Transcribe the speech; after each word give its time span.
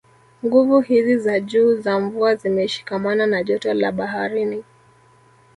Nguvu 0.45 0.79
hizi 0.79 1.17
za 1.17 1.39
juu 1.39 1.75
za 1.81 1.99
mvua 1.99 2.35
zimeshikamana 2.35 3.27
na 3.27 3.43
joto 3.43 3.73
la 3.73 3.91
baharini 3.91 4.63